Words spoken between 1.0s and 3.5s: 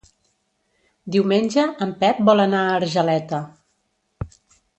Diumenge en Pep vol anar a Argeleta.